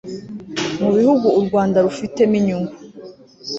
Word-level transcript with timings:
mu 0.81 0.89
bihugu 0.97 1.27
u 1.39 1.41
rwanda 1.47 1.77
rufitemo 1.85 2.35
inyungu 2.39 2.73